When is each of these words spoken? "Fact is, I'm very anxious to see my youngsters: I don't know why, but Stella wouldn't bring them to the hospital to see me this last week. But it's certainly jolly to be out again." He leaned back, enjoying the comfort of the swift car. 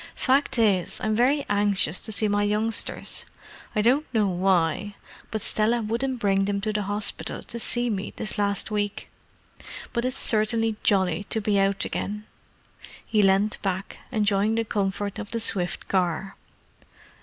"Fact 0.15 0.57
is, 0.57 0.99
I'm 1.01 1.15
very 1.15 1.45
anxious 1.47 1.99
to 1.99 2.11
see 2.11 2.27
my 2.27 2.41
youngsters: 2.41 3.27
I 3.75 3.83
don't 3.83 4.11
know 4.15 4.27
why, 4.27 4.95
but 5.29 5.43
Stella 5.43 5.83
wouldn't 5.83 6.17
bring 6.17 6.45
them 6.45 6.59
to 6.61 6.73
the 6.73 6.81
hospital 6.81 7.43
to 7.43 7.59
see 7.59 7.87
me 7.87 8.11
this 8.15 8.39
last 8.39 8.71
week. 8.71 9.09
But 9.93 10.03
it's 10.03 10.17
certainly 10.17 10.77
jolly 10.81 11.25
to 11.29 11.39
be 11.39 11.59
out 11.59 11.85
again." 11.85 12.25
He 13.05 13.21
leaned 13.21 13.57
back, 13.61 13.99
enjoying 14.11 14.55
the 14.55 14.65
comfort 14.65 15.19
of 15.19 15.29
the 15.29 15.39
swift 15.39 15.87
car. 15.87 16.35